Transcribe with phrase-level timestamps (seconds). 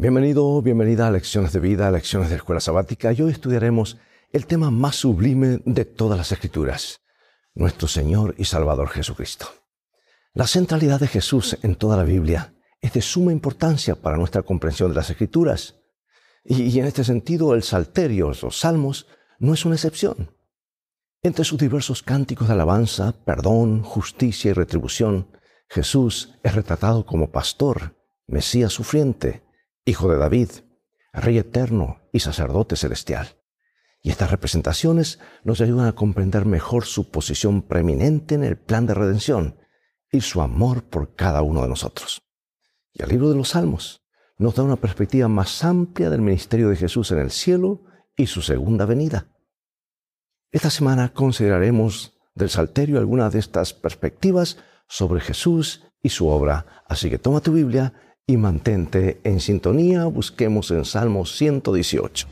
[0.00, 3.12] Bienvenido, bienvenida a Lecciones de Vida, Lecciones de Escuela Sabática.
[3.12, 3.98] Y hoy estudiaremos
[4.32, 7.02] el tema más sublime de todas las Escrituras,
[7.54, 9.48] nuestro Señor y Salvador Jesucristo.
[10.32, 14.88] La centralidad de Jesús en toda la Biblia es de suma importancia para nuestra comprensión
[14.88, 15.82] de las Escrituras.
[16.44, 19.06] Y, en este sentido, el Salterio, los Salmos,
[19.38, 20.34] no es una excepción.
[21.22, 25.28] Entre sus diversos cánticos de alabanza, perdón, justicia y retribución,
[25.68, 27.96] Jesús es retratado como pastor,
[28.26, 29.42] Mesías sufriente,
[29.90, 30.50] Hijo de David,
[31.12, 33.40] Rey eterno y sacerdote celestial.
[34.02, 38.94] Y estas representaciones nos ayudan a comprender mejor su posición preeminente en el plan de
[38.94, 39.56] redención
[40.12, 42.22] y su amor por cada uno de nosotros.
[42.92, 44.04] Y el libro de los Salmos
[44.38, 47.82] nos da una perspectiva más amplia del ministerio de Jesús en el cielo
[48.16, 49.26] y su segunda venida.
[50.52, 57.10] Esta semana consideraremos del Salterio algunas de estas perspectivas sobre Jesús y su obra, así
[57.10, 57.92] que toma tu Biblia
[58.26, 62.28] y mantente en sintonía, busquemos en Salmo 118.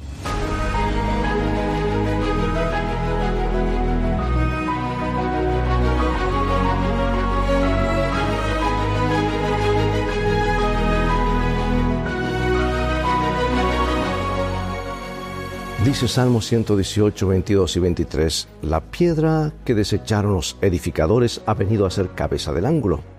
[15.89, 21.91] Dice Salmo 118, 22 y 23, La piedra que desecharon los edificadores ha venido a
[21.91, 23.18] ser cabeza del ángulo.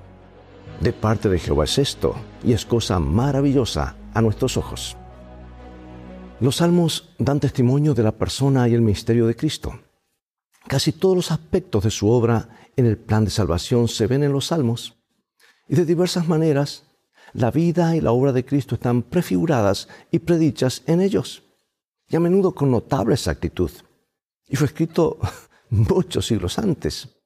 [0.82, 4.96] De parte de Jehová es esto, y es cosa maravillosa a nuestros ojos.
[6.40, 9.78] Los salmos dan testimonio de la persona y el misterio de Cristo.
[10.68, 14.32] Casi todos los aspectos de su obra en el plan de salvación se ven en
[14.32, 14.96] los salmos,
[15.68, 16.86] y de diversas maneras
[17.34, 21.44] la vida y la obra de Cristo están prefiguradas y predichas en ellos
[22.08, 23.72] y a menudo con notable exactitud.
[24.48, 25.20] Y fue escrito
[25.70, 27.19] muchos siglos antes.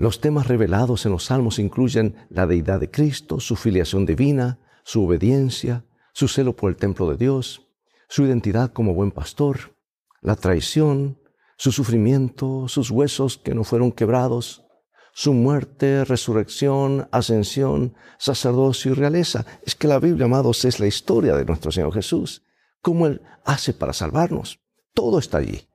[0.00, 5.04] Los temas revelados en los salmos incluyen la deidad de Cristo, su filiación divina, su
[5.04, 5.84] obediencia,
[6.14, 7.68] su celo por el templo de Dios,
[8.08, 9.76] su identidad como buen pastor,
[10.22, 11.18] la traición,
[11.58, 14.64] su sufrimiento, sus huesos que no fueron quebrados,
[15.12, 19.44] su muerte, resurrección, ascensión, sacerdocio y realeza.
[19.66, 22.42] Es que la Biblia, amados, es la historia de nuestro Señor Jesús
[22.80, 24.60] cómo Él hace para salvarnos.
[24.94, 25.68] Todo está allí.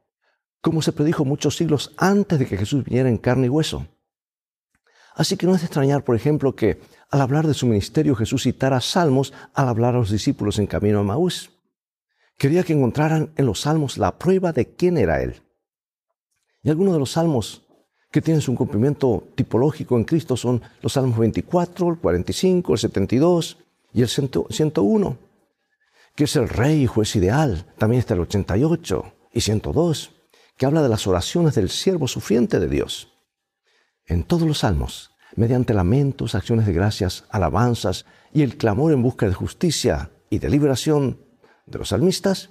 [0.62, 3.86] Como se predijo muchos siglos antes de que Jesús viniera en carne y hueso.
[5.16, 8.44] Así que no es de extrañar, por ejemplo, que al hablar de su ministerio Jesús
[8.44, 11.52] citara salmos al hablar a los discípulos en camino a Maús.
[12.38, 15.42] Quería que encontraran en los salmos la prueba de quién era Él.
[16.62, 17.62] Y algunos de los salmos
[18.12, 23.58] que tienen su cumplimiento tipológico en Cristo son los salmos 24, el 45, el 72
[23.94, 25.26] y el 101
[26.16, 27.66] que es el rey y juez ideal.
[27.78, 30.12] También está el 88 y 102,
[30.58, 33.15] que habla de las oraciones del siervo sufriente de Dios.
[34.08, 39.28] En todos los salmos, mediante lamentos, acciones de gracias, alabanzas y el clamor en busca
[39.28, 41.20] de justicia y de liberación
[41.66, 42.50] de los salmistas,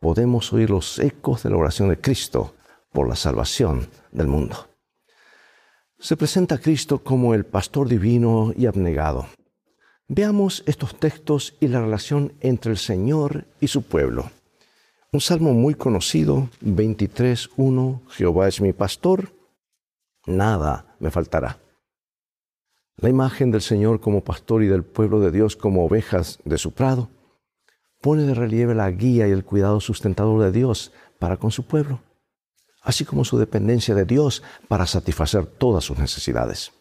[0.00, 2.54] podemos oír los ecos de la oración de Cristo
[2.92, 4.68] por la salvación del mundo.
[5.98, 9.28] Se presenta a Cristo como el pastor divino y abnegado,
[10.14, 14.30] Veamos estos textos y la relación entre el Señor y su pueblo.
[15.10, 19.32] Un salmo muy conocido, 23.1, Jehová es mi pastor,
[20.26, 21.58] nada me faltará.
[22.96, 26.72] La imagen del Señor como pastor y del pueblo de Dios como ovejas de su
[26.72, 27.08] prado
[28.00, 32.00] pone de relieve la guía y el cuidado sustentador de Dios para con su pueblo,
[32.82, 36.72] así como su dependencia de Dios para satisfacer todas sus necesidades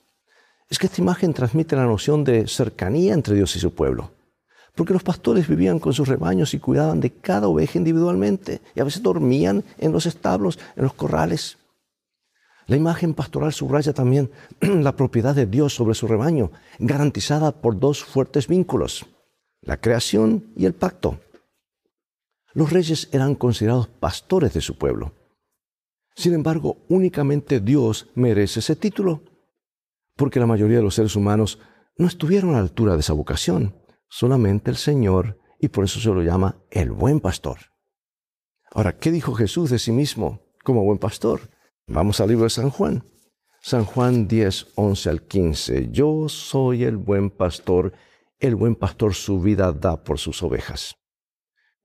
[0.72, 4.12] es que esta imagen transmite la noción de cercanía entre Dios y su pueblo.
[4.74, 8.86] Porque los pastores vivían con sus rebaños y cuidaban de cada oveja individualmente y a
[8.86, 11.58] veces dormían en los establos, en los corrales.
[12.72, 18.02] La imagen pastoral subraya también la propiedad de Dios sobre su rebaño, garantizada por dos
[18.02, 19.08] fuertes vínculos,
[19.60, 21.20] la creación y el pacto.
[22.54, 25.12] Los reyes eran considerados pastores de su pueblo.
[26.16, 29.22] Sin embargo, únicamente Dios merece ese título
[30.16, 31.60] porque la mayoría de los seres humanos
[31.98, 33.76] no estuvieron a la altura de esa vocación,
[34.08, 37.58] solamente el Señor, y por eso se lo llama el buen pastor.
[38.72, 41.50] Ahora, ¿qué dijo Jesús de sí mismo como buen pastor?
[41.94, 43.04] Vamos al libro de San Juan.
[43.62, 45.90] San Juan 10, 11 al 15.
[45.92, 47.92] Yo soy el buen pastor,
[48.40, 50.96] el buen pastor su vida da por sus ovejas.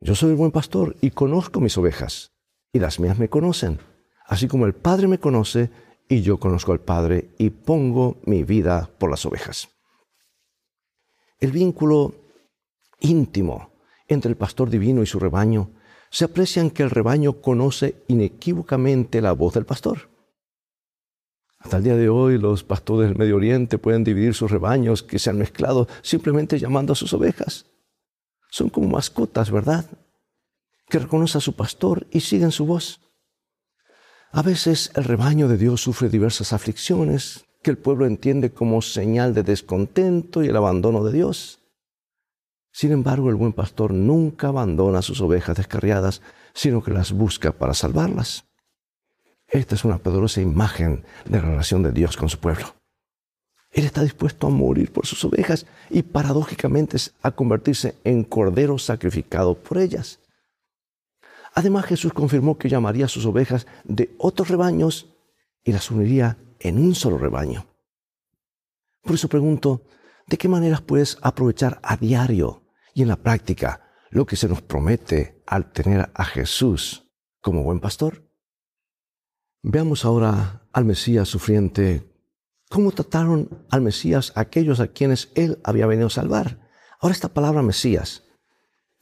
[0.00, 2.30] Yo soy el buen pastor y conozco mis ovejas,
[2.72, 3.80] y las mías me conocen.
[4.26, 5.70] Así como el Padre me conoce,
[6.08, 9.70] y yo conozco al Padre y pongo mi vida por las ovejas.
[11.40, 12.14] El vínculo
[13.00, 13.72] íntimo
[14.06, 15.72] entre el pastor divino y su rebaño
[16.16, 20.08] se aprecia en que el rebaño conoce inequívocamente la voz del pastor.
[21.58, 25.18] Hasta el día de hoy los pastores del Medio Oriente pueden dividir sus rebaños que
[25.18, 27.66] se han mezclado simplemente llamando a sus ovejas.
[28.50, 29.84] Son como mascotas, ¿verdad?
[30.88, 33.02] Que reconocen a su pastor y siguen su voz.
[34.32, 39.34] A veces el rebaño de Dios sufre diversas aflicciones que el pueblo entiende como señal
[39.34, 41.58] de descontento y el abandono de Dios.
[42.76, 46.20] Sin embargo, el buen pastor nunca abandona sus ovejas descarriadas,
[46.52, 48.44] sino que las busca para salvarlas.
[49.48, 52.74] Esta es una poderosa imagen de la relación de Dios con su pueblo.
[53.70, 59.54] Él está dispuesto a morir por sus ovejas y paradójicamente a convertirse en cordero sacrificado
[59.54, 60.20] por ellas.
[61.54, 65.06] Además Jesús confirmó que llamaría a sus ovejas de otros rebaños
[65.64, 67.64] y las uniría en un solo rebaño.
[69.00, 69.80] Por eso pregunto,
[70.26, 72.64] ¿de qué maneras puedes aprovechar a diario
[72.96, 77.12] y en la práctica lo que se nos promete al tener a Jesús
[77.42, 78.26] como buen pastor?
[79.62, 82.10] Veamos ahora al Mesías sufriente
[82.70, 86.70] cómo trataron al Mesías aquellos a quienes él había venido a salvar.
[86.98, 88.24] Ahora esta palabra Mesías,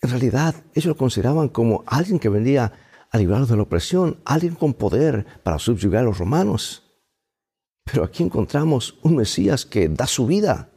[0.02, 2.73] en realidad ellos lo consideraban como alguien que venía
[3.12, 6.82] a librarlos de la opresión, alguien con poder para subyugar a los romanos.
[7.85, 10.73] Pero aquí encontramos un Mesías que da su vida.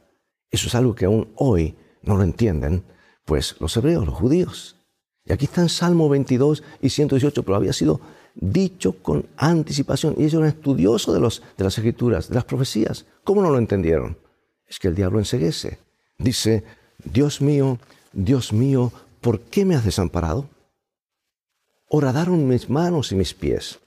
[0.51, 2.85] Eso es algo que aún hoy no lo entienden,
[3.27, 4.77] pues los hebreos, los judíos.
[5.25, 7.99] Y aquí está en Salmo 22 y 118, pero había sido
[8.33, 10.15] dicho con anticipación.
[10.17, 13.05] Y ellos eran estudiosos de, los, de las escrituras, de las profecías.
[13.25, 14.17] ¿Cómo no lo entendieron?
[14.65, 15.79] Es que el diablo enseguece.
[16.17, 16.63] Dice,
[17.03, 17.79] Dios mío,
[18.13, 20.49] Dios mío, ¿por qué me has desamparado?
[21.89, 23.79] Horadaron mis manos y mis pies.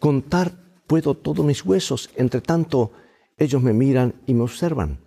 [0.00, 0.52] Contar
[0.86, 2.92] puedo todos mis huesos, entre tanto
[3.36, 4.98] ellos me miran y me observan.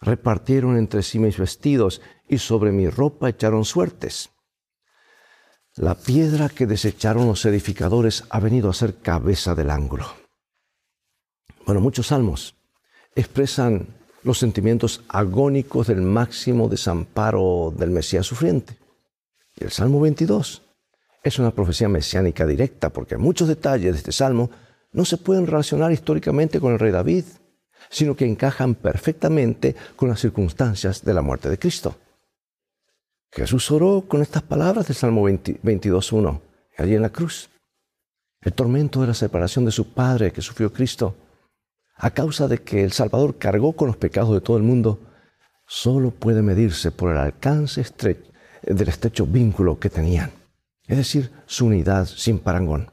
[0.00, 4.30] Repartieron entre sí mis vestidos y sobre mi ropa echaron suertes.
[5.76, 10.06] La piedra que desecharon los edificadores ha venido a ser cabeza del ángulo.
[11.66, 12.54] Bueno, muchos salmos
[13.14, 13.86] expresan
[14.22, 18.76] los sentimientos agónicos del máximo desamparo del Mesías sufriente.
[19.56, 20.62] Y el Salmo 22
[21.22, 24.50] es una profecía mesiánica directa porque muchos detalles de este salmo
[24.92, 27.24] no se pueden relacionar históricamente con el rey David,
[27.90, 31.96] sino que encajan perfectamente con las circunstancias de la muerte de Cristo.
[33.32, 36.40] Jesús oró con estas palabras del Salmo 22.1,
[36.78, 37.50] allí en la cruz.
[38.40, 41.14] El tormento de la separación de su Padre que sufrió Cristo,
[41.96, 45.00] a causa de que el Salvador cargó con los pecados de todo el mundo,
[45.66, 47.84] solo puede medirse por el alcance
[48.62, 50.30] del estrecho vínculo que tenían,
[50.86, 52.90] es decir, su unidad sin parangón.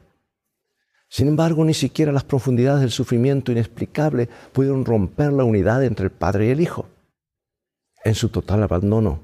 [1.08, 6.10] Sin embargo, ni siquiera las profundidades del sufrimiento inexplicable pudieron romper la unidad entre el
[6.10, 6.86] Padre y el Hijo.
[8.04, 9.22] En su total abandono,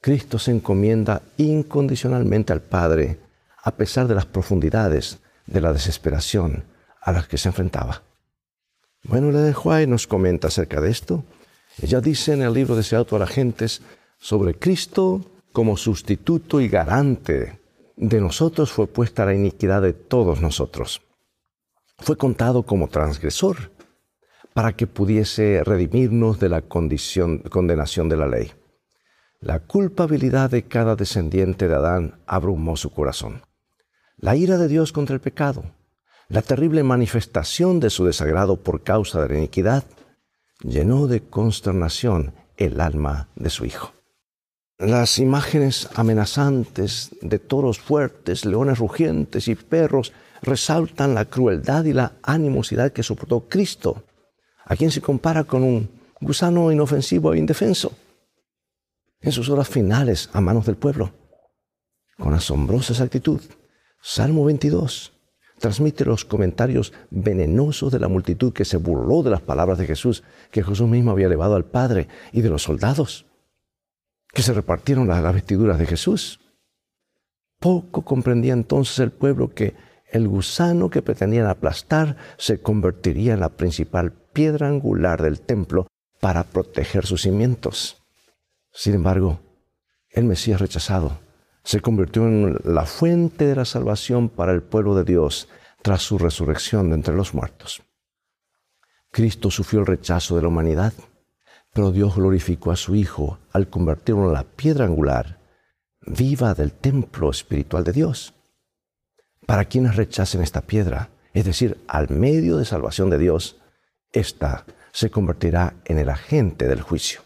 [0.00, 3.18] Cristo se encomienda incondicionalmente al Padre
[3.62, 6.64] a pesar de las profundidades de la desesperación
[7.00, 8.02] a las que se enfrentaba.
[9.04, 11.24] Bueno, la de Juárez nos comenta acerca de esto.
[11.80, 13.82] Ella dice en el libro Deseado a las Gentes
[14.18, 15.20] sobre Cristo
[15.52, 17.60] como sustituto y garante
[17.96, 21.00] de nosotros fue puesta la iniquidad de todos nosotros.
[21.98, 23.72] Fue contado como transgresor
[24.52, 28.52] para que pudiese redimirnos de la condición, condenación de la ley.
[29.40, 33.42] La culpabilidad de cada descendiente de Adán abrumó su corazón.
[34.16, 35.64] La ira de Dios contra el pecado,
[36.28, 39.84] la terrible manifestación de su desagrado por causa de la iniquidad,
[40.62, 43.92] llenó de consternación el alma de su Hijo.
[44.78, 50.12] Las imágenes amenazantes de toros fuertes, leones rugientes y perros
[50.44, 54.04] resaltan la crueldad y la animosidad que soportó Cristo,
[54.64, 57.92] a quien se compara con un gusano inofensivo e indefenso
[59.20, 61.12] en sus horas finales a manos del pueblo.
[62.18, 63.40] Con asombrosa exactitud,
[64.00, 65.12] Salmo 22
[65.58, 70.22] transmite los comentarios venenosos de la multitud que se burló de las palabras de Jesús
[70.50, 73.26] que Jesús mismo había elevado al Padre y de los soldados
[74.32, 76.40] que se repartieron las, vestiduras de Jesús.
[77.60, 79.74] Poco comprendía entonces el pueblo que
[80.14, 85.88] el gusano que pretendían aplastar se convertiría en la principal piedra angular del templo
[86.20, 88.00] para proteger sus cimientos.
[88.72, 89.40] Sin embargo,
[90.10, 91.18] el Mesías rechazado
[91.64, 95.48] se convirtió en la fuente de la salvación para el pueblo de Dios
[95.82, 97.82] tras su resurrección de entre los muertos.
[99.10, 100.92] Cristo sufrió el rechazo de la humanidad,
[101.72, 105.40] pero Dios glorificó a su Hijo al convertirlo en la piedra angular
[106.06, 108.33] viva del templo espiritual de Dios.
[109.46, 113.60] Para quienes rechacen esta piedra, es decir, al medio de salvación de Dios,
[114.12, 117.20] ésta se convertirá en el agente del juicio.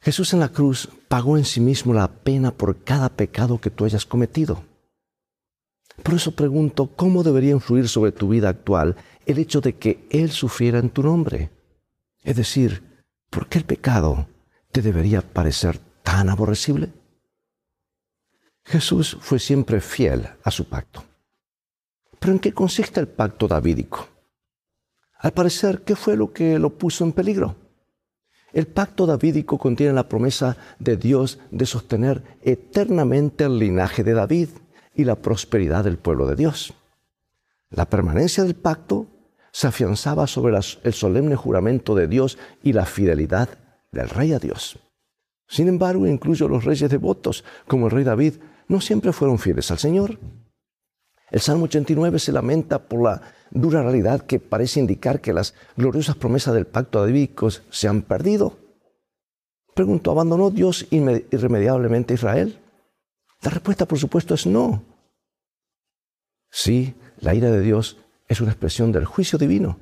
[0.00, 3.84] Jesús en la cruz pagó en sí mismo la pena por cada pecado que tú
[3.84, 4.64] hayas cometido.
[6.02, 8.96] Por eso pregunto, ¿cómo debería influir sobre tu vida actual
[9.26, 11.50] el hecho de que Él sufriera en tu nombre?
[12.24, 14.26] Es decir, ¿por qué el pecado
[14.72, 16.90] te debería parecer tan aborrecible?
[18.64, 21.04] Jesús fue siempre fiel a su pacto.
[22.18, 24.08] Pero ¿en qué consiste el pacto davídico?
[25.18, 27.56] Al parecer, ¿qué fue lo que lo puso en peligro?
[28.52, 34.48] El pacto davídico contiene la promesa de Dios de sostener eternamente el linaje de David
[34.94, 36.74] y la prosperidad del pueblo de Dios.
[37.70, 39.06] La permanencia del pacto
[39.52, 43.48] se afianzaba sobre el solemne juramento de Dios y la fidelidad
[43.90, 44.78] del rey a Dios.
[45.52, 48.36] Sin embargo, incluso los reyes devotos, como el rey David,
[48.68, 50.18] no siempre fueron fieles al Señor.
[51.30, 56.16] El Salmo 89 se lamenta por la dura realidad que parece indicar que las gloriosas
[56.16, 58.56] promesas del pacto davídico se han perdido.
[59.74, 62.58] Pregunto, ¿abandonó Dios irremediablemente a Israel?
[63.42, 64.82] La respuesta, por supuesto, es no.
[66.50, 69.78] Sí, la ira de Dios es una expresión del juicio divino.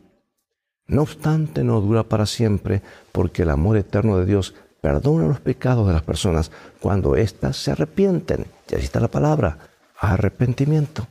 [0.89, 5.87] No obstante, no dura para siempre, porque el amor eterno de Dios perdona los pecados
[5.87, 8.47] de las personas cuando éstas se arrepienten.
[8.69, 9.59] Y ahí está la palabra,
[9.99, 11.07] arrepentimiento,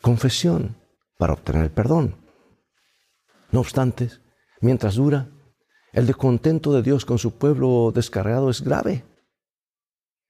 [0.00, 0.74] confesión
[1.18, 2.16] para obtener el perdón.
[3.50, 4.10] No obstante,
[4.60, 5.28] mientras dura,
[5.92, 9.04] el descontento de Dios con su pueblo descargado es grave.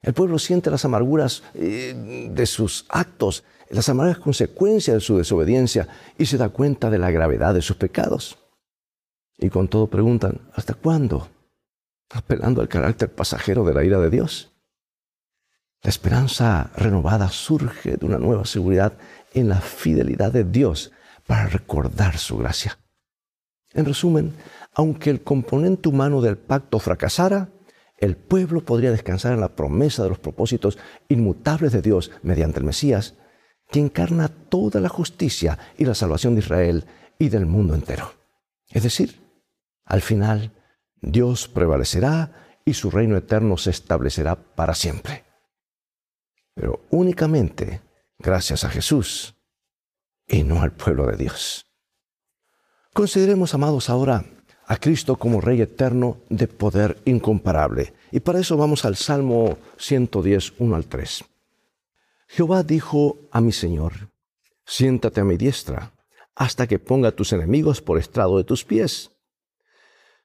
[0.02, 5.86] El pueblo siente las amarguras eh, de sus actos, las amargas consecuencias de su desobediencia
[6.18, 8.36] y se da cuenta de la gravedad de sus pecados.
[9.38, 11.28] Y con todo preguntan, ¿hasta cuándo?
[12.10, 14.52] Apelando al carácter pasajero de la ira de Dios.
[15.82, 18.96] La esperanza renovada surge de una nueva seguridad
[19.32, 20.92] en la fidelidad de Dios
[21.26, 22.78] para recordar su gracia.
[23.72, 24.34] En resumen,
[24.74, 27.48] aunque el componente humano del pacto fracasara,
[27.98, 30.78] el pueblo podría descansar en la promesa de los propósitos
[31.08, 33.14] inmutables de Dios mediante el Mesías,
[33.70, 36.84] que encarna toda la justicia y la salvación de Israel
[37.18, 38.12] y del mundo entero.
[38.68, 39.20] Es decir,
[39.84, 40.52] al final,
[41.02, 45.24] Dios prevalecerá y su reino eterno se establecerá para siempre.
[46.54, 47.82] Pero únicamente
[48.18, 49.34] gracias a Jesús
[50.26, 51.66] y no al pueblo de Dios.
[52.94, 54.24] Consideremos, amados, ahora
[54.66, 57.92] a Cristo como Rey eterno de poder incomparable.
[58.10, 61.24] Y para eso vamos al Salmo 110, 1 al 3.
[62.28, 64.10] Jehová dijo a mi Señor,
[64.64, 65.92] siéntate a mi diestra,
[66.34, 69.10] hasta que ponga tus enemigos por estrado de tus pies.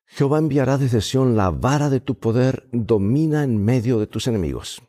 [0.08, 4.82] Jehová enviará desde Sión la vara de tu poder, domina en medio de tus enemigos.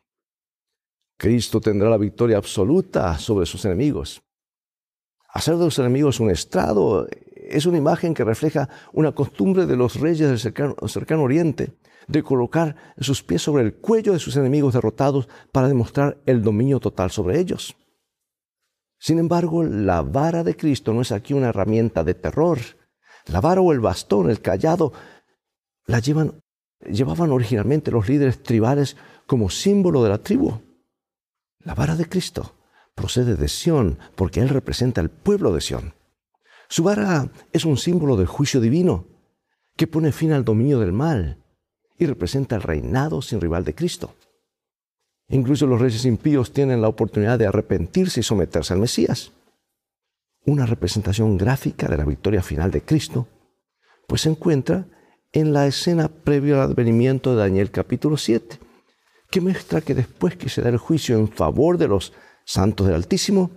[1.17, 4.23] Cristo tendrá la victoria absoluta sobre sus enemigos.
[5.27, 9.99] Hacer de los enemigos un estrado es una imagen que refleja una costumbre de los
[9.99, 11.73] reyes del cercano, oriente
[12.07, 16.79] de colocar sus pies sobre el cuello de sus enemigos derrotados para demostrar el dominio
[16.79, 17.75] total sobre ellos.
[18.97, 22.59] Sin embargo, la vara de Cristo no es aquí una herramienta de terror.
[23.31, 24.91] La vara o el bastón, el callado,
[25.85, 26.41] la llevan,
[26.89, 30.59] llevaban originalmente los líderes tribales como símbolo de la tribu.
[31.59, 32.55] La vara de Cristo
[32.95, 35.93] procede de Sión porque Él representa el pueblo de Sión.
[36.67, 39.07] Su vara es un símbolo del juicio divino
[39.75, 41.37] que pone fin al dominio del mal
[41.97, 44.15] y representa el reinado sin rival de Cristo.
[45.29, 49.31] Incluso los reyes impíos tienen la oportunidad de arrepentirse y someterse al Mesías.
[50.49, 53.27] Una representación gráfica de la victoria final de Cristo,
[54.07, 54.87] pues se encuentra
[55.31, 58.57] en la escena previa al advenimiento de Daniel capítulo 7,
[59.29, 62.13] que muestra que después que se da el juicio en favor de los
[62.45, 63.51] santos del Altísimo,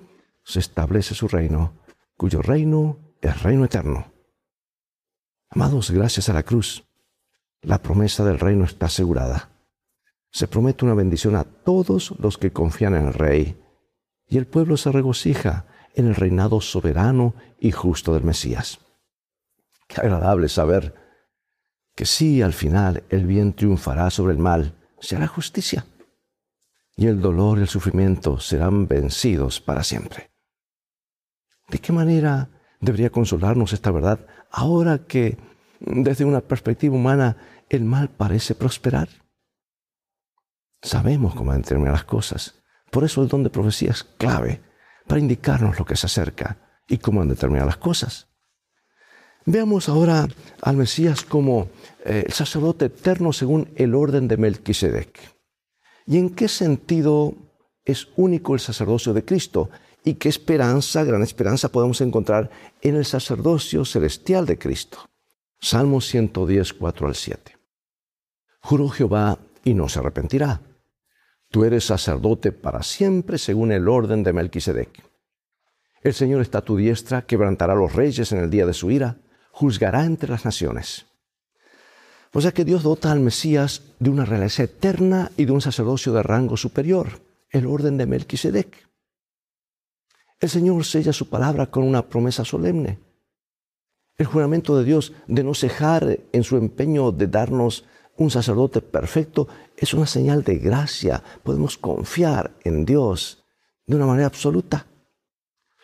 [0.45, 1.81] se establece su reino
[2.19, 4.13] cuyo reino es reino eterno.
[5.49, 6.85] Amados, gracias a la cruz,
[7.63, 9.49] la promesa del reino está asegurada.
[10.31, 13.59] Se promete una bendición a todos los que confían en el Rey,
[14.29, 18.81] y el pueblo se regocija en el reinado soberano y justo del Mesías.
[19.89, 20.95] Qué agradable saber
[21.95, 25.85] que sí, al final el bien triunfará sobre el mal, se hará justicia,
[26.97, 30.31] y el dolor y el sufrimiento serán vencidos para siempre.
[31.69, 32.49] ¿De qué manera
[32.81, 35.39] debería consolarnos esta verdad ahora que
[35.81, 37.37] desde una perspectiva humana
[37.69, 39.09] el mal parece prosperar?
[40.83, 42.63] Sabemos cómo determinar las cosas.
[42.91, 44.61] Por eso el don de profecía es clave
[45.06, 46.56] para indicarnos lo que se acerca
[46.88, 48.28] y cómo determinar las cosas.
[49.44, 50.28] Veamos ahora
[50.61, 51.68] al Mesías como
[52.04, 55.18] eh, el sacerdote eterno según el orden de Melquisedec.
[56.06, 57.35] ¿Y en qué sentido
[57.85, 59.71] es único el sacerdocio de Cristo?
[60.04, 64.99] y qué esperanza, gran esperanza podemos encontrar en el sacerdocio celestial de Cristo.
[65.61, 67.56] Salmo 110, 4 al 7.
[68.61, 70.61] Juró Jehová y no se arrepentirá.
[71.52, 75.04] Tú eres sacerdote para siempre según el orden de Melquisedec.
[76.00, 78.90] El Señor está a tu diestra, quebrantará a los reyes en el día de su
[78.90, 79.18] ira,
[79.50, 81.04] juzgará entre las naciones.
[82.32, 86.14] O sea que Dios dota al Mesías de una realeza eterna y de un sacerdocio
[86.14, 88.88] de rango superior, el orden de Melquisedec.
[90.40, 92.99] El Señor sella su palabra con una promesa solemne.
[94.16, 97.85] El juramento de Dios de no cejar en su empeño de darnos
[98.23, 101.23] un sacerdote perfecto es una señal de gracia.
[101.43, 103.45] Podemos confiar en Dios
[103.87, 104.87] de una manera absoluta.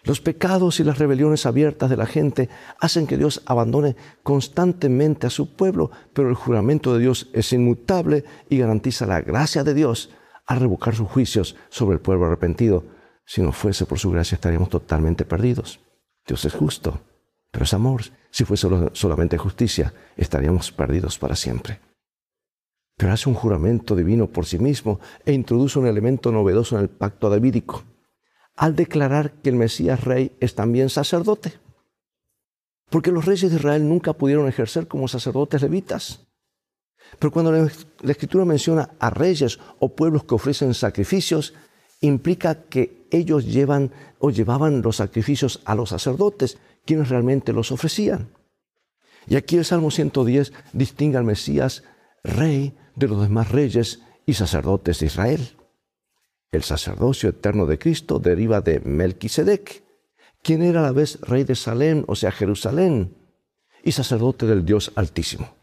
[0.04, 2.49] Los pecados y las rebeliones abiertas de la gente
[2.80, 8.25] hacen que Dios abandone constantemente a su pueblo, pero el juramento de Dios es inmutable
[8.49, 10.11] y garantiza la gracia de Dios
[10.47, 12.85] al revocar sus juicios sobre el pueblo arrepentido.
[13.26, 15.80] Si no fuese por su gracia estaríamos totalmente perdidos.
[16.26, 17.00] Dios es justo,
[17.50, 18.02] pero es amor.
[18.30, 21.88] Si fuese solamente justicia, estaríamos perdidos para siempre.
[22.99, 26.90] Pero hace un juramento divino por sí mismo e introduce un elemento novedoso en el
[26.90, 27.85] pacto davídico
[28.59, 31.55] al declarar que el Mesías rey es también sacerdote.
[32.90, 36.26] Porque los reyes de Israel nunca pudieron ejercer como sacerdotes levitas.
[37.19, 37.71] Pero cuando la,
[38.11, 41.55] escritura menciona a reyes o pueblos que ofrecen sacrificios,
[42.00, 48.31] implica que ellos llevan o llevaban los sacrificios a los sacerdotes, quienes realmente los ofrecían.
[49.28, 51.85] Y aquí el Salmo 110 distingue al Mesías
[52.25, 55.57] rey de los demás reyes y sacerdotes de Israel.
[56.50, 59.83] El sacerdocio eterno de Cristo deriva de Melquisedec,
[60.43, 63.14] quien era a la vez rey de Salem, o sea, Jerusalén,
[63.83, 65.55] y sacerdote del Dios Altísimo.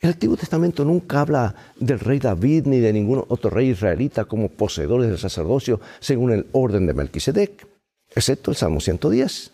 [0.00, 4.50] El Antiguo Testamento nunca habla del rey David ni de ningún otro rey israelita como
[4.50, 7.66] poseedores del sacerdocio según el orden de Melquisedec,
[8.14, 9.52] excepto el Salmo 110.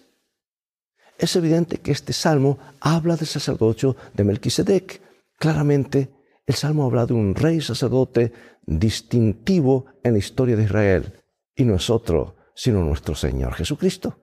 [1.19, 5.01] Es evidente que este salmo habla del sacerdocio de Melquisedec.
[5.39, 6.09] Claramente,
[6.53, 8.31] el salmo habla de un rey sacerdote
[8.67, 11.15] distintivo en la historia de Israel
[11.57, 14.19] y no es otro sino nuestro Señor Jesucristo.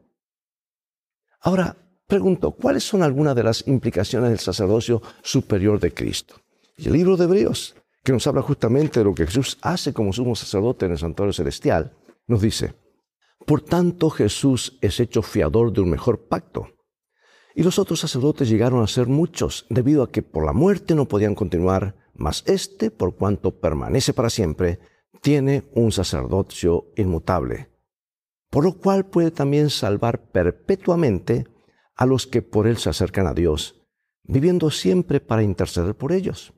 [1.42, 6.36] Ahora, pregunto, ¿cuáles son algunas de las implicaciones del sacerdocio superior de Cristo?
[6.78, 10.14] Y el libro de Hebreos, que nos habla justamente de lo que Jesús hace como
[10.14, 12.76] sumo sacerdote en el santuario celestial, nos dice,
[13.48, 16.68] por tanto Jesús es hecho fiador de un mejor pacto.
[17.56, 21.08] Y los otros sacerdotes llegaron a ser muchos, debido a que por la muerte no
[21.08, 24.80] podían continuar mas éste, por cuanto permanece para siempre,
[25.22, 27.70] tiene un sacerdocio inmutable,
[28.50, 31.48] por lo cual puede también salvar perpetuamente
[31.96, 33.82] a los que por él se acercan a Dios,
[34.24, 36.54] viviendo siempre para interceder por ellos.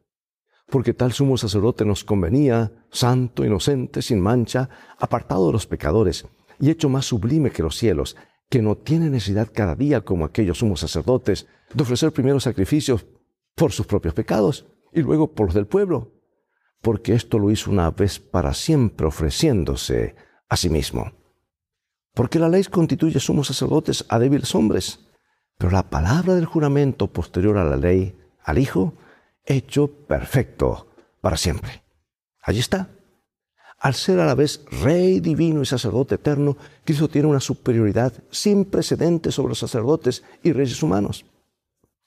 [0.67, 6.25] Porque tal sumo sacerdote nos convenía, santo, inocente, sin mancha, apartado de los pecadores,
[6.59, 8.15] y hecho más sublime que los cielos,
[8.49, 13.05] que no tiene necesidad cada día, como aquellos sumos sacerdotes, de ofrecer primeros sacrificios
[13.55, 16.11] por sus propios pecados, y luego por los del pueblo,
[16.81, 20.15] porque esto lo hizo una vez para siempre ofreciéndose
[20.49, 21.11] a sí mismo.
[22.13, 24.99] Porque la ley constituye sumos sacerdotes a débiles hombres,
[25.57, 28.95] pero la palabra del juramento posterior a la ley, al Hijo,
[29.45, 30.87] hecho perfecto
[31.21, 31.83] para siempre.
[32.41, 32.89] Allí está.
[33.79, 38.65] Al ser a la vez Rey divino y sacerdote eterno, Cristo tiene una superioridad sin
[38.65, 41.25] precedentes sobre los sacerdotes y reyes humanos.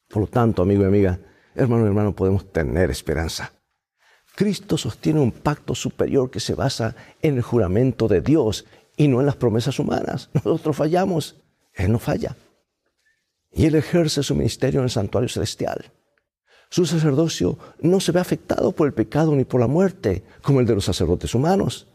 [0.08, 1.18] Por lo tanto, amigo y amiga,
[1.54, 3.52] hermano hermano, podemos tener esperanza.
[4.34, 8.64] Cristo sostiene un pacto superior que se basa en el juramento de Dios
[8.96, 10.30] y no en las promesas humanas.
[10.34, 11.36] Nosotros fallamos,
[11.72, 12.36] Él no falla.
[13.52, 15.92] Y Él ejerce su ministerio en el santuario celestial.
[16.68, 20.66] Su sacerdocio no se ve afectado por el pecado ni por la muerte, como el
[20.66, 21.86] de los sacerdotes humanos.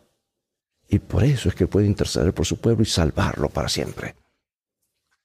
[0.88, 4.16] Y por eso es que puede interceder por su pueblo y salvarlo para siempre.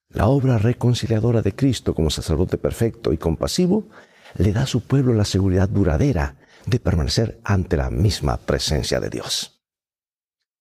[0.09, 3.89] La obra reconciliadora de Cristo como sacerdote perfecto y compasivo
[4.37, 9.11] le da a su pueblo la seguridad duradera de permanecer ante la misma presencia de
[9.11, 9.63] Dios.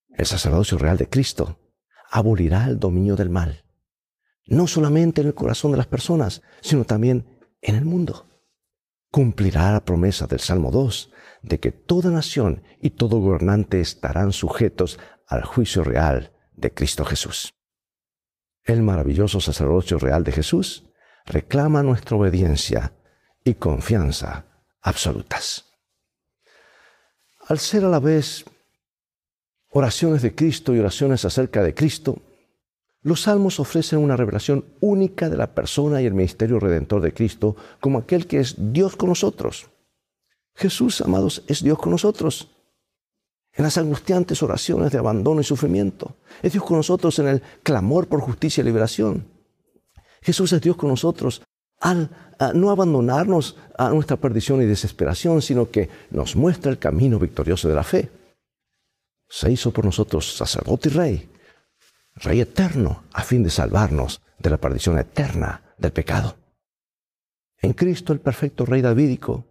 [0.10, 1.60] El sacerdocio real de Cristo
[2.12, 3.66] abolirá el dominio del mal,
[4.46, 8.28] no solamente en el corazón de las personas, sino también en el mundo.
[9.10, 15.00] Cumplirá la promesa del Salmo 2 de que toda nación y todo gobernante estarán sujetos
[15.28, 17.54] al juicio real de Cristo Jesús.
[18.64, 20.86] El maravilloso sacerdocio real de Jesús
[21.26, 22.94] reclama nuestra obediencia
[23.44, 24.46] y confianza
[24.82, 25.66] absolutas.
[27.48, 28.46] Al ser a la vez
[29.70, 32.18] oraciones de Cristo y oraciones acerca de Cristo,
[33.02, 37.56] los salmos ofrecen una revelación única de la persona y el ministerio redentor de Cristo
[37.82, 39.68] como aquel que es Dios con nosotros.
[40.56, 42.50] Jesús, amados, es Dios con nosotros.
[43.56, 46.16] En las angustiantes oraciones de abandono y sufrimiento.
[46.42, 49.28] Es Dios con nosotros en el clamor por justicia y liberación.
[50.22, 51.42] Jesús es Dios con nosotros
[51.84, 52.10] al
[52.56, 57.76] no abandonarnos a nuestra perdición y desesperación, sino que nos muestra el camino victorioso de
[57.76, 58.10] la fe.
[59.30, 61.30] Se hizo por nosotros sacerdote y rey,
[62.15, 66.38] rey eterno, a fin de salvarnos de la perdición eterna del pecado.
[67.62, 69.46] En Cristo, el perfecto rey davídico,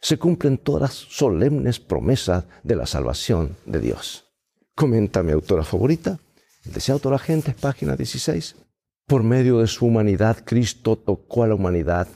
[0.00, 4.32] se cumplen todas las solemnes promesas de la salvación de Dios.
[4.74, 6.18] Comenta mi autora favorita,
[6.64, 8.56] el deseado de la gente, página 16.
[9.06, 12.08] Por medio de su humanidad, Cristo tocó a la humanidad.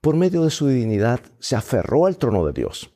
[0.00, 2.90] Por medio de su divinidad, se aferró al trono de Dios.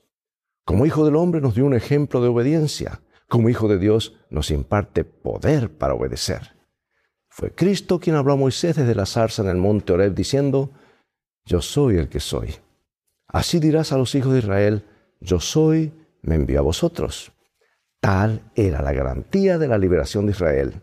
[0.64, 3.00] Como hijo del hombre nos dio un ejemplo de obediencia.
[3.28, 6.56] Como hijo de Dios nos imparte poder para obedecer.
[7.28, 10.70] Fue Cristo quien habló a Moisés desde la zarza en el monte Oreb diciendo,
[11.44, 12.56] Yo soy el que soy.
[13.28, 14.84] Así dirás a los hijos de Israel,
[15.20, 17.32] Yo soy, me envío a vosotros.
[18.00, 20.82] Tal era la garantía de la liberación de Israel.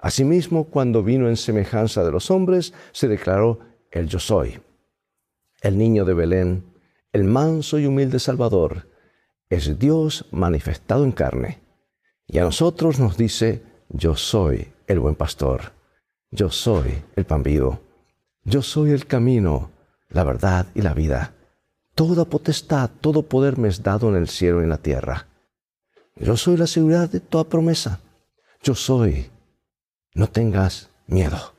[0.00, 3.60] Asimismo, cuando vino en semejanza de los hombres, se declaró
[3.90, 4.60] el yo soy.
[5.60, 6.64] El niño de Belén,
[7.12, 8.88] el manso y humilde Salvador,
[9.50, 11.60] es Dios manifestado en carne.
[12.26, 15.72] Y a nosotros nos dice, yo soy el buen pastor,
[16.30, 17.80] yo soy el pan vivo,
[18.44, 19.70] yo soy el camino,
[20.08, 21.34] la verdad y la vida.
[21.94, 25.26] Toda potestad, todo poder me es dado en el cielo y en la tierra.
[26.16, 28.00] Yo soy la seguridad de toda promesa.
[28.62, 29.30] Yo soy
[30.14, 31.54] no tengas miedo.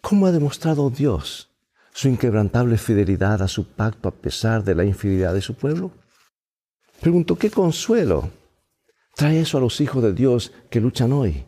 [0.00, 1.50] ¿Cómo ha demostrado Dios
[1.92, 5.90] su inquebrantable fidelidad a su pacto a pesar de la infidelidad de su pueblo?
[7.00, 8.30] Pregunto, ¿qué consuelo
[9.14, 11.44] trae eso a los hijos de Dios que luchan hoy?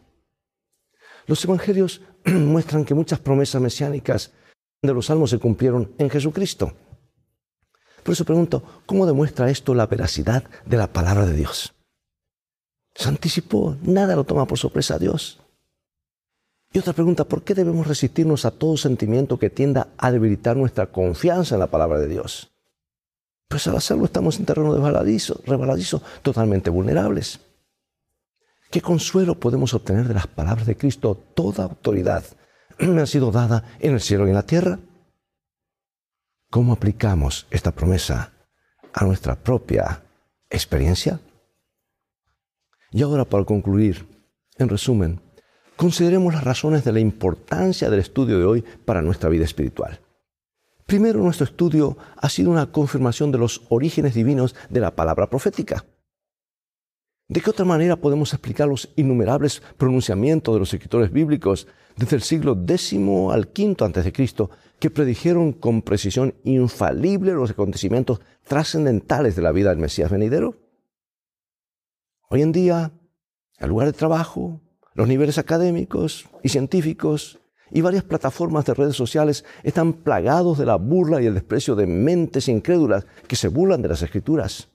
[1.27, 4.33] Los evangelios muestran que muchas promesas mesiánicas
[4.83, 6.73] de los salmos se cumplieron en Jesucristo.
[8.03, 11.75] Por eso pregunto, ¿cómo demuestra esto la veracidad de la palabra de Dios?
[12.95, 15.40] Se anticipó, nada lo toma por sorpresa a Dios.
[16.73, 20.87] Y otra pregunta, ¿por qué debemos resistirnos a todo sentimiento que tienda a debilitar nuestra
[20.87, 22.53] confianza en la palabra de Dios?
[23.49, 27.41] Pues al hacerlo estamos en terreno rebaladizo, rebaladizo totalmente vulnerables.
[28.71, 31.17] ¿Qué consuelo podemos obtener de las palabras de Cristo?
[31.35, 32.23] Toda autoridad
[32.79, 34.79] me ha sido dada en el cielo y en la tierra.
[36.51, 38.33] ¿Cómo aplicamos esta promesa
[38.93, 40.05] a nuestra propia
[40.49, 41.19] experiencia?
[42.93, 44.07] Y ahora para concluir,
[44.57, 45.21] en resumen,
[45.81, 49.99] Consideremos las razones de la importancia del estudio de hoy para nuestra vida espiritual.
[50.85, 55.87] Primero, nuestro estudio ha sido una confirmación de los orígenes divinos de la palabra profética.
[57.29, 61.67] ¿De qué otra manera podemos explicar los innumerables pronunciamientos de los escritores bíblicos
[61.97, 62.93] desde el siglo X
[63.33, 64.49] al V a.C.
[64.79, 70.57] que predijeron con precisión infalible los acontecimientos trascendentales de la vida del Mesías venidero?
[72.29, 72.93] Hoy en día,
[73.57, 74.61] el lugar de trabajo,
[74.95, 80.77] los niveles académicos y científicos y varias plataformas de redes sociales están plagados de la
[80.77, 84.69] burla y el desprecio de mentes incrédulas que se burlan de las escrituras.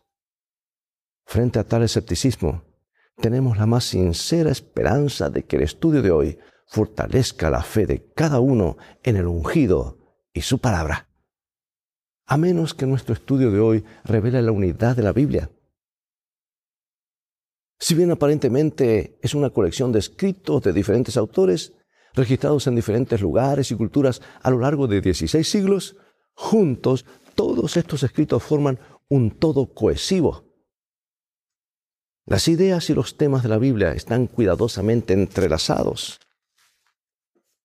[1.26, 2.64] Frente a tal escepticismo,
[3.18, 8.12] tenemos la más sincera esperanza de que el estudio de hoy fortalezca la fe de
[8.14, 9.98] cada uno en el ungido
[10.34, 11.10] y su palabra.
[12.26, 15.50] A menos que nuestro estudio de hoy revele la unidad de la Biblia,
[17.80, 21.74] si bien aparentemente es una colección de escritos de diferentes autores,
[22.14, 25.98] registrados en diferentes lugares y culturas a lo largo de 16 siglos,
[26.34, 30.46] juntos todos estos escritos forman un todo cohesivo.
[32.26, 36.20] Las ideas y los temas de la Biblia están cuidadosamente entrelazados,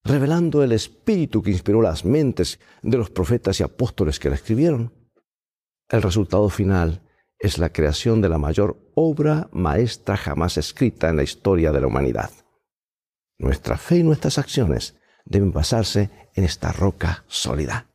[0.04, 4.92] revelando el espíritu que inspiró las mentes de los profetas y apóstoles que la escribieron.
[5.88, 7.02] El resultado final
[7.40, 11.86] es la creación de la mayor obra maestra jamás escrita en la historia de la
[11.86, 12.30] humanidad.
[13.38, 17.88] Nuestra fe y nuestras acciones deben basarse en esta roca sólida.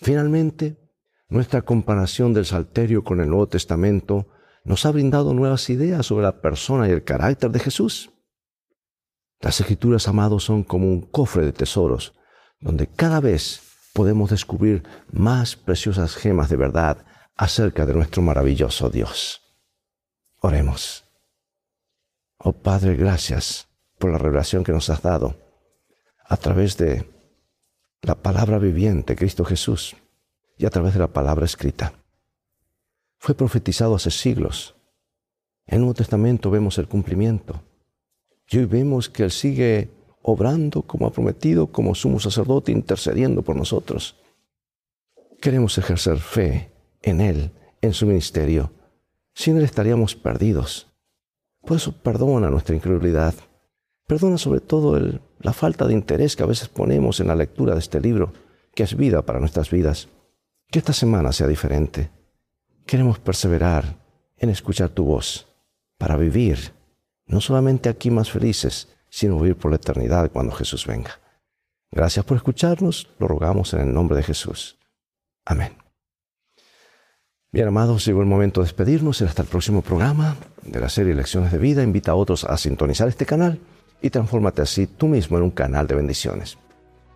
[0.00, 0.76] Finalmente,
[1.28, 4.26] nuestra comparación del Salterio con el Nuevo Testamento
[4.64, 8.10] nos ha brindado nuevas ideas sobre la persona y el carácter de Jesús.
[9.40, 12.14] Las escrituras, amados, son como un cofre de tesoros,
[12.58, 13.62] donde cada vez
[13.94, 17.06] podemos descubrir más preciosas gemas de verdad
[17.40, 19.40] acerca de nuestro maravilloso Dios.
[20.40, 21.04] Oremos.
[22.36, 23.66] Oh Padre, gracias
[23.98, 25.36] por la revelación que nos has dado
[26.28, 27.08] a través de
[28.02, 29.96] la palabra viviente, Cristo Jesús,
[30.58, 31.94] y a través de la palabra escrita.
[33.16, 34.74] Fue profetizado hace siglos.
[35.64, 37.62] En el Nuevo Testamento vemos el cumplimiento.
[38.50, 39.88] Y hoy vemos que Él sigue
[40.20, 44.16] obrando como ha prometido, como sumo sacerdote, intercediendo por nosotros.
[45.40, 46.70] Queremos ejercer fe
[47.02, 48.72] en Él, en su ministerio.
[49.34, 50.88] Sin Él estaríamos perdidos.
[51.62, 53.34] Por eso perdona nuestra incredulidad.
[54.06, 54.98] Perdona sobre todo
[55.38, 58.32] la falta de interés que a veces ponemos en la lectura de este libro,
[58.74, 60.08] que es vida para nuestras vidas.
[60.70, 62.10] Que esta semana sea diferente.
[62.86, 63.96] Queremos perseverar
[64.36, 65.46] en escuchar tu voz
[65.98, 66.72] para vivir,
[67.26, 71.20] no solamente aquí más felices, sino vivir por la eternidad cuando Jesús venga.
[71.92, 74.78] Gracias por escucharnos, lo rogamos en el nombre de Jesús.
[75.44, 75.89] Amén.
[77.52, 81.16] Bien, amados, llegó el momento de despedirnos y hasta el próximo programa de la serie
[81.16, 81.82] Lecciones de Vida.
[81.82, 83.58] Invita a otros a sintonizar este canal
[84.00, 86.58] y transfórmate así tú mismo en un canal de bendiciones.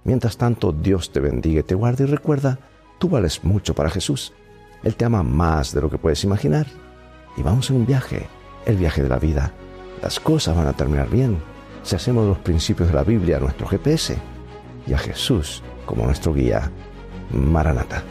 [0.02, 2.58] Mientras tanto, Dios te bendiga y te guarde y recuerda,
[2.98, 4.32] tú vales mucho para Jesús.
[4.82, 6.66] Él te ama más de lo que puedes imaginar.
[7.36, 8.26] Y vamos en un viaje,
[8.66, 9.52] el viaje de la vida.
[10.02, 11.38] Las cosas van a terminar bien
[11.84, 14.16] si hacemos los principios de la Biblia nuestro GPS
[14.84, 16.72] y a Jesús como nuestro guía.
[17.30, 18.02] Maranata.